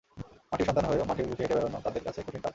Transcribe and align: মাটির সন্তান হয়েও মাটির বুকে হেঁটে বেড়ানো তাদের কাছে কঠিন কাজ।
মাটির 0.51 0.67
সন্তান 0.67 0.85
হয়েও 0.85 1.07
মাটির 1.09 1.27
বুকে 1.27 1.41
হেঁটে 1.41 1.55
বেড়ানো 1.57 1.79
তাদের 1.85 2.01
কাছে 2.03 2.19
কঠিন 2.21 2.37
কাজ। 2.37 2.49